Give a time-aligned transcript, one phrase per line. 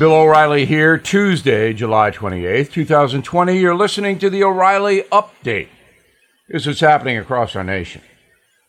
[0.00, 3.58] Bill O'Reilly here, Tuesday, July 28th, 2020.
[3.58, 5.68] You're listening to the O'Reilly Update.
[6.48, 8.00] This is happening across our nation.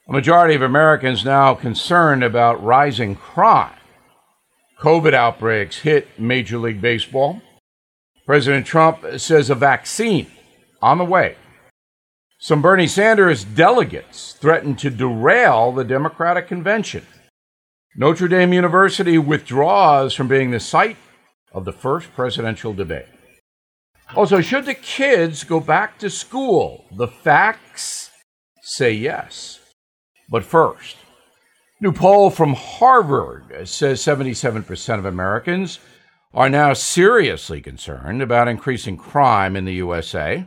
[0.09, 3.77] A majority of Americans now concerned about rising crime.
[4.81, 7.41] COVID outbreaks hit Major League Baseball.
[8.25, 10.27] President Trump says a vaccine
[10.81, 11.37] on the way.
[12.39, 17.07] Some Bernie Sanders delegates threatened to derail the Democratic convention.
[17.95, 20.97] Notre Dame University withdraws from being the site
[21.53, 23.07] of the first presidential debate.
[24.15, 26.85] Also, should the kids go back to school?
[26.91, 28.11] The facts
[28.61, 29.59] say yes.
[30.29, 30.97] But first,
[31.79, 35.79] new poll from Harvard says 77% of Americans
[36.33, 40.45] are now seriously concerned about increasing crime in the USA.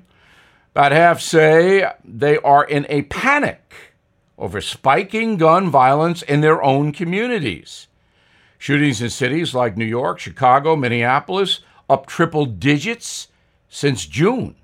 [0.72, 3.94] About half say they are in a panic
[4.36, 7.86] over spiking gun violence in their own communities.
[8.64, 13.28] Shootings in cities like New York, Chicago, Minneapolis up triple digits
[13.68, 14.54] since June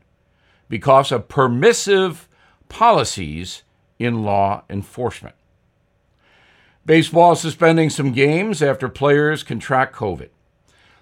[0.70, 2.26] because of permissive
[2.70, 3.62] policies
[3.98, 5.34] in law enforcement.
[6.86, 10.30] Baseball suspending some games after players contract COVID.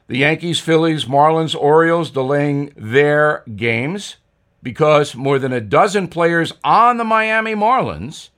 [0.08, 4.16] The Yankees, Phillies, Marlins, Orioles delaying their games
[4.60, 8.30] because more than a dozen players on the Miami Marlins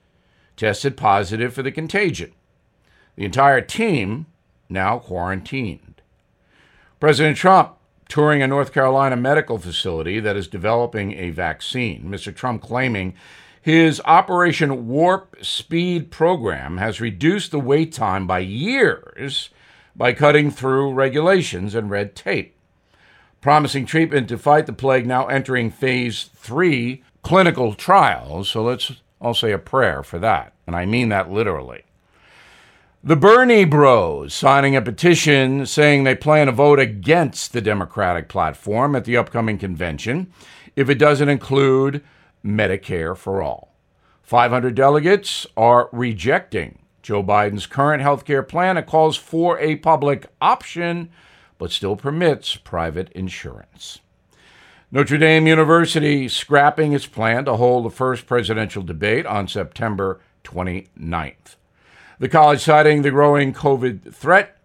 [0.55, 2.35] tested positive for the contagion.
[3.17, 4.27] The entire team
[4.71, 6.03] now quarantined.
[6.99, 7.77] President Trump
[8.09, 12.05] touring a North Carolina medical facility that is developing a vaccine.
[12.05, 12.35] Mr.
[12.35, 13.15] Trump claiming
[13.63, 19.51] his Operation Warp Speed program has reduced the wait time by years
[19.95, 22.57] by cutting through regulations and red tape.
[23.41, 29.35] Promising treatment to fight the plague now entering phase three clinical trials, so let's all
[29.35, 31.85] say a prayer for that, and I mean that literally.
[33.03, 38.95] The Bernie Bros signing a petition saying they plan to vote against the Democratic platform
[38.95, 40.31] at the upcoming convention
[40.77, 42.05] if it doesn't include
[42.45, 43.75] Medicare for all.
[44.23, 48.77] 500 delegates are rejecting Joe Biden's current health care plan.
[48.77, 51.09] It calls for a public option,
[51.57, 54.01] but still permits private insurance.
[54.91, 61.57] Notre Dame University scrapping its plan to hold the first presidential debate on September 29th.
[62.21, 64.59] The college citing the growing COVID threat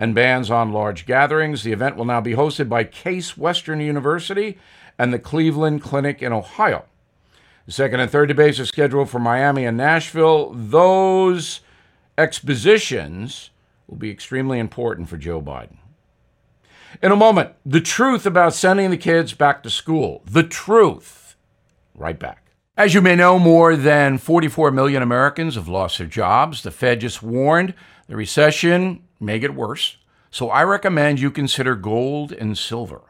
[0.00, 1.62] and bans on large gatherings.
[1.62, 4.58] The event will now be hosted by Case Western University
[4.98, 6.86] and the Cleveland Clinic in Ohio.
[7.66, 10.54] The second and third debates are scheduled for Miami and Nashville.
[10.54, 11.60] Those
[12.16, 13.50] expositions
[13.86, 15.76] will be extremely important for Joe Biden.
[17.02, 20.22] In a moment, the truth about sending the kids back to school.
[20.24, 21.36] The truth.
[21.94, 22.51] Right back.
[22.74, 26.62] As you may know, more than 44 million Americans have lost their jobs.
[26.62, 27.74] The Fed just warned
[28.08, 29.98] the recession may get worse.
[30.30, 33.02] So I recommend you consider gold and silver.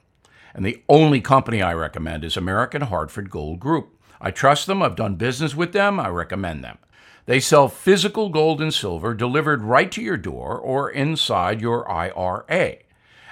[0.53, 3.97] And the only company I recommend is American Hartford Gold Group.
[4.21, 6.79] I trust them, I've done business with them, I recommend them.
[7.27, 12.79] They sell physical gold and silver delivered right to your door or inside your IRA.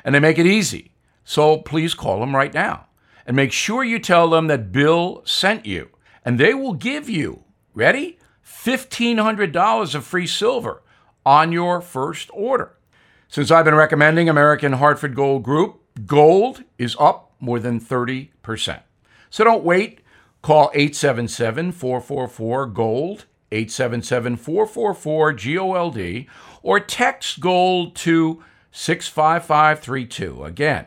[0.04, 0.92] And they make it easy.
[1.24, 2.86] So please call them right now.
[3.26, 5.90] And make sure you tell them that Bill sent you
[6.24, 7.44] and they will give you,
[7.74, 8.18] ready?
[8.44, 10.82] $1,500 of free silver
[11.24, 12.76] on your first order.
[13.28, 18.82] Since I've been recommending American Hartford Gold Group, gold is up more than 30%.
[19.30, 20.00] So don't wait.
[20.42, 26.26] Call 877 444 GOLD, 877 444 GOLD,
[26.62, 28.42] or text GOLD to
[28.72, 30.44] 65532.
[30.44, 30.86] Again,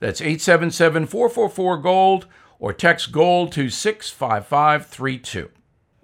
[0.00, 2.26] that's 877 444 GOLD
[2.60, 5.50] or text GOLD to 65532.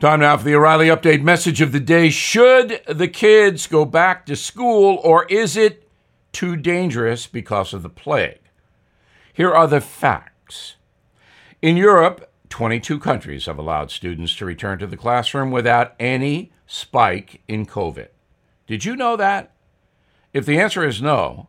[0.00, 2.10] Time now for the O'Reilly Update message of the day.
[2.10, 5.88] Should the kids go back to school or is it
[6.32, 8.40] too dangerous because of the plague?
[9.32, 10.76] Here are the facts.
[11.62, 17.42] In Europe, 22 countries have allowed students to return to the classroom without any spike
[17.46, 18.08] in COVID.
[18.66, 19.52] Did you know that?
[20.32, 21.48] If the answer is no,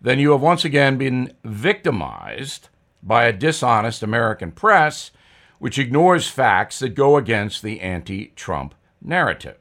[0.00, 2.68] then you have once again been victimized
[3.06, 5.10] by a dishonest American press
[5.58, 9.58] which ignores facts that go against the anti Trump narrative.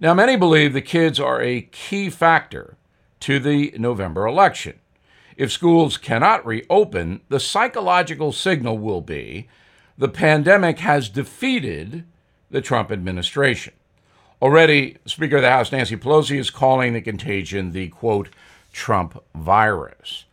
[0.00, 2.76] Now, many believe the kids are a key factor
[3.20, 4.80] to the November election.
[5.36, 9.48] If schools cannot reopen, the psychological signal will be
[9.96, 12.04] the pandemic has defeated
[12.50, 13.74] the Trump administration.
[14.40, 18.28] Already, Speaker of the House Nancy Pelosi is calling the contagion the quote,
[18.72, 20.24] Trump virus.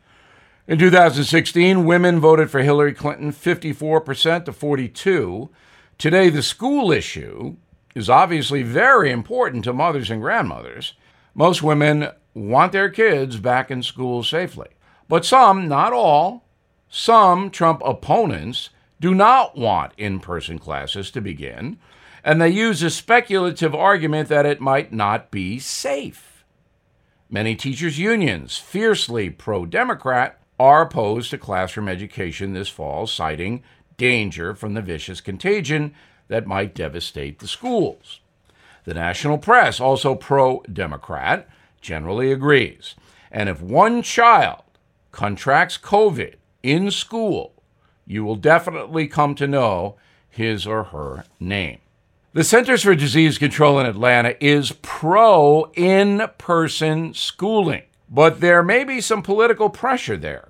[0.69, 5.49] In 2016, women voted for Hillary Clinton 54% to 42.
[5.97, 7.55] Today, the school issue
[7.95, 10.93] is obviously very important to mothers and grandmothers.
[11.33, 14.67] Most women want their kids back in school safely.
[15.07, 16.45] But some, not all,
[16.87, 18.69] some Trump opponents
[18.99, 21.79] do not want in person classes to begin,
[22.23, 26.45] and they use a speculative argument that it might not be safe.
[27.27, 33.63] Many teachers' unions, fiercely pro Democrat, are opposed to classroom education this fall, citing
[33.97, 35.93] danger from the vicious contagion
[36.27, 38.19] that might devastate the schools.
[38.83, 41.47] The national press, also pro Democrat,
[41.81, 42.95] generally agrees.
[43.31, 44.63] And if one child
[45.11, 47.53] contracts COVID in school,
[48.05, 49.95] you will definitely come to know
[50.27, 51.79] his or her name.
[52.33, 58.83] The Centers for Disease Control in Atlanta is pro in person schooling, but there may
[58.83, 60.49] be some political pressure there,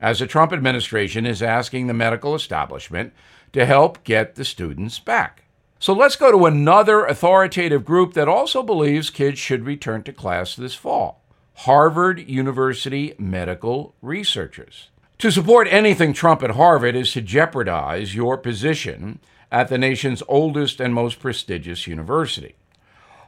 [0.00, 3.12] as the Trump administration is asking the medical establishment
[3.52, 5.44] to help get the students back.
[5.78, 10.54] So let's go to another authoritative group that also believes kids should return to class
[10.54, 11.22] this fall
[11.54, 14.88] Harvard University medical researchers.
[15.18, 19.20] To support anything Trump at Harvard is to jeopardize your position
[19.50, 22.54] at the nation's oldest and most prestigious university.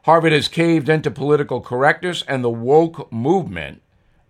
[0.05, 3.81] Harvard has caved into political correctness and the woke movement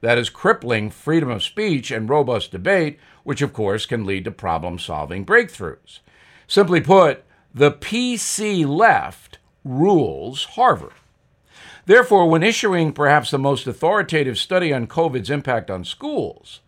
[0.03, 4.31] that is crippling freedom of speech and robust debate, which of course can lead to
[4.31, 5.99] problem solving breakthroughs.
[6.47, 10.93] Simply put, the PC left rules Harvard.
[11.87, 16.61] Therefore, when issuing perhaps the most authoritative study on COVID's impact on schools,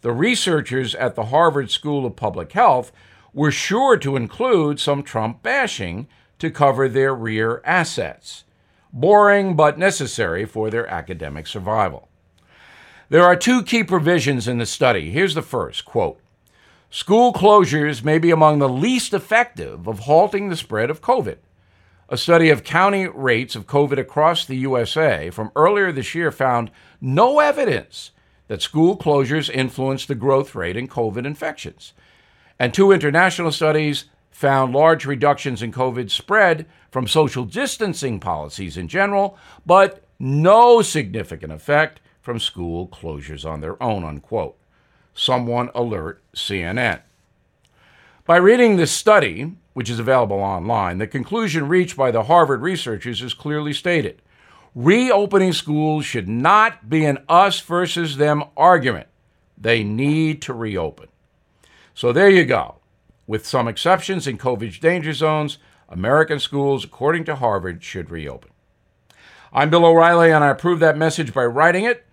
[0.00, 2.90] the researchers at the Harvard School of Public Health
[3.32, 6.08] were sure to include some Trump bashing
[6.40, 8.42] to cover their rear assets.
[8.92, 12.08] Boring but necessary for their academic survival.
[13.10, 15.10] There are two key provisions in the study.
[15.10, 16.20] Here's the first quote
[16.90, 21.36] School closures may be among the least effective of halting the spread of COVID.
[22.08, 26.70] A study of county rates of COVID across the USA from earlier this year found
[27.00, 28.12] no evidence
[28.46, 31.92] that school closures influenced the growth rate in COVID infections.
[32.58, 34.06] And two international studies
[34.38, 39.36] found large reductions in COVID spread from social distancing policies in general,
[39.66, 44.56] but no significant effect from school closures on their own, unquote.
[45.12, 47.00] Someone alert CNN.
[48.26, 53.20] By reading this study, which is available online, the conclusion reached by the Harvard researchers
[53.20, 54.22] is clearly stated.
[54.72, 59.08] Reopening schools should not be an us versus them argument.
[59.60, 61.08] They need to reopen.
[61.92, 62.77] So there you go.
[63.28, 65.58] With some exceptions in COVID danger zones,
[65.90, 68.50] American schools, according to Harvard, should reopen.
[69.52, 72.06] I'm Bill O'Reilly, and I approve that message by writing it.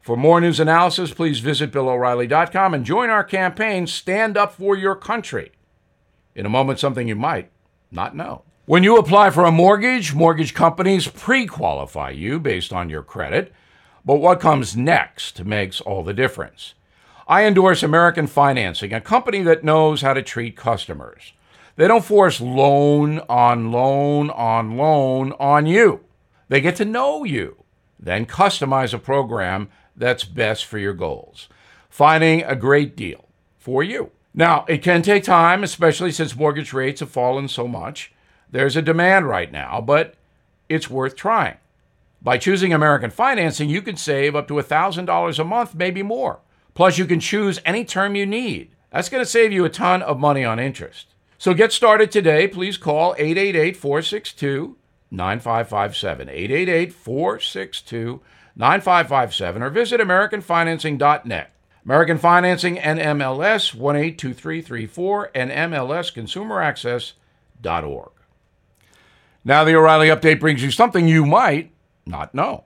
[0.00, 4.96] For more news analysis, please visit BillO'Reilly.com and join our campaign, Stand Up for Your
[4.96, 5.52] Country.
[6.34, 7.48] In a moment, something you might
[7.92, 8.42] not know.
[8.64, 13.52] When you apply for a mortgage, mortgage companies pre qualify you based on your credit,
[14.04, 16.74] but what comes next makes all the difference.
[17.28, 21.32] I endorse American Financing, a company that knows how to treat customers.
[21.74, 26.04] They don't force loan on loan on loan on you.
[26.48, 27.64] They get to know you,
[27.98, 31.48] then customize a program that's best for your goals,
[31.90, 33.24] finding a great deal
[33.58, 34.12] for you.
[34.32, 38.12] Now, it can take time, especially since mortgage rates have fallen so much.
[38.48, 40.14] There's a demand right now, but
[40.68, 41.56] it's worth trying.
[42.22, 46.38] By choosing American financing, you can save up to $1,000 a month, maybe more.
[46.76, 48.70] Plus, you can choose any term you need.
[48.92, 51.14] That's going to save you a ton of money on interest.
[51.38, 52.46] So get started today.
[52.46, 54.76] Please call 888 462
[55.10, 56.28] 9557.
[56.28, 58.20] 888 462
[58.56, 61.50] 9557 or visit AmericanFinancing.net.
[61.84, 68.10] American Financing NMLS 182334 NMLSConsumerAccess.org.
[69.44, 71.70] Now, the O'Reilly Update brings you something you might
[72.04, 72.64] not know.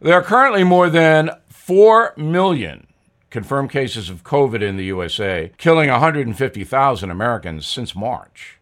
[0.00, 2.88] There are currently more than 4 million
[3.30, 8.58] confirmed cases of COVID in the USA, killing 150,000 Americans since March.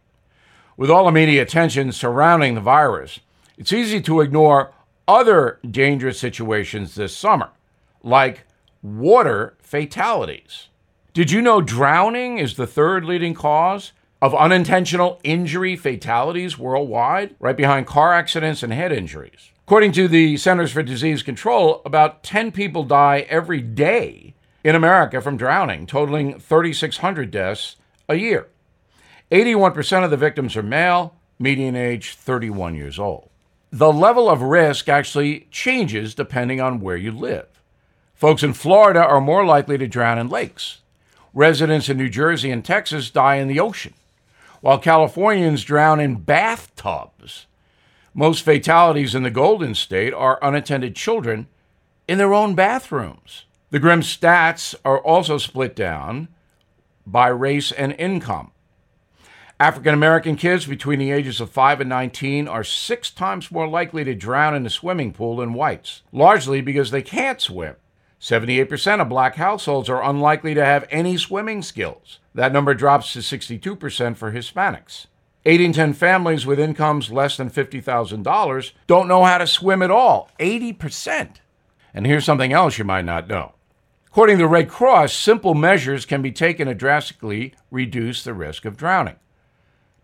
[0.77, 3.21] With all the media attention surrounding the virus,
[3.57, 4.73] it's easy to ignore
[5.09, 7.51] other dangerous situations this summer,
[8.03, 8.45] like
[8.83, 10.69] water fatalities.
[11.15, 17.57] Did you know drowning is the third leading cause of unintentional injury fatalities worldwide, right
[17.57, 19.51] behind car accidents and head injuries?
[19.67, 24.35] According to the Centers for Disease Control, about 10 people die every day
[24.65, 27.77] in America from drowning, totaling 3,600 deaths
[28.09, 28.49] a year.
[29.31, 33.31] 81% of the victims are male, median age 31 years old.
[33.71, 37.47] The level of risk actually changes depending on where you live.
[38.15, 40.81] Folks in Florida are more likely to drown in lakes.
[41.35, 43.95] Residents in New Jersey and Texas die in the ocean,
[44.61, 47.47] while Californians drown in bathtubs.
[48.15, 51.47] Most fatalities in the Golden State are unattended children
[52.09, 53.45] in their own bathrooms.
[53.71, 56.29] The grim stats are also split down
[57.07, 58.53] by race and income.
[59.61, 64.05] African American kids between the ages of 5 and 19 are six times more likely
[64.05, 67.75] to drown in a swimming pool than whites, largely because they can't swim.
[68.21, 72.21] 78% of black households are unlikely to have any swimming skills.
[72.35, 75.07] That number drops to 62% for Hispanics.
[75.45, 79.91] 8 in 10 families with incomes less than $50,000 don't know how to swim at
[79.91, 80.31] all.
[80.41, 81.37] 80%.
[81.93, 83.55] And here's something else you might not know.
[84.19, 88.65] According to the Red Cross, simple measures can be taken to drastically reduce the risk
[88.65, 89.15] of drowning.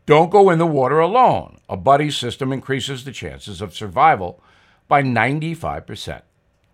[0.07, 1.59] Don't go in the water alone.
[1.69, 4.41] A buddy system increases the chances of survival
[4.87, 6.23] by 95%.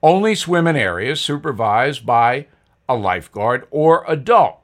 [0.03, 2.47] Only swim in areas supervised by
[2.87, 4.59] a lifeguard or adult.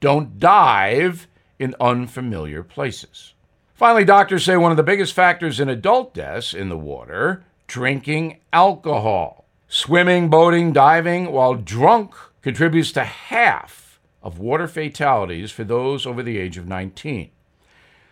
[0.00, 3.34] Don't dive in unfamiliar places.
[3.74, 8.40] Finally, doctors say one of the biggest factors in adult deaths in the water drinking
[8.54, 9.45] alcohol.
[9.68, 16.38] Swimming, boating, diving while drunk contributes to half of water fatalities for those over the
[16.38, 17.30] age of 19.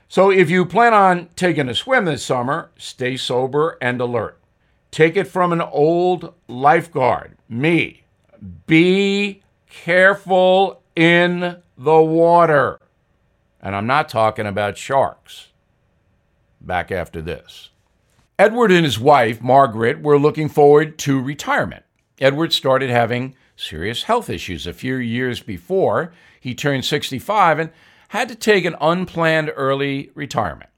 [0.09, 4.39] So if you plan on taking a swim this summer, stay sober and alert.
[4.91, 8.05] Take it from an old lifeguard, me.
[8.67, 12.81] Be careful in the water.
[13.61, 15.49] And I'm not talking about sharks.
[16.61, 17.71] Back after this.
[18.37, 21.85] Edward and his wife, Margaret, were looking forward to retirement.
[22.21, 27.71] Edward started having serious health issues a few years before he turned 65 and
[28.09, 30.69] had to take an unplanned early retirement.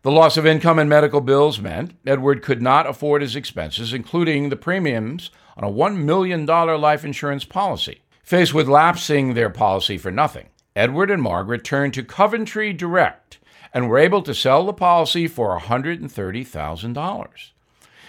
[0.00, 4.48] The loss of income and medical bills meant Edward could not afford his expenses, including
[4.48, 8.00] the premiums on a $1 million life insurance policy.
[8.22, 13.38] Faced with lapsing their policy for nothing, Edward and Margaret turned to Coventry Direct
[13.74, 17.26] and we were able to sell the policy for $130,000.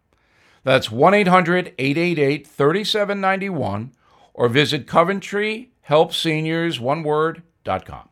[0.66, 3.94] That's 1 800 888 3791
[4.34, 8.10] or visit CoventryHelpsSeniors, one word.com.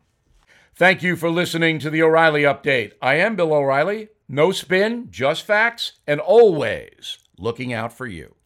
[0.74, 2.94] Thank you for listening to the O'Reilly Update.
[3.02, 4.08] I am Bill O'Reilly.
[4.26, 8.36] No spin, just facts, and always looking out for you.